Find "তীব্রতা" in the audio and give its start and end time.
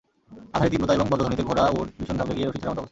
0.71-0.95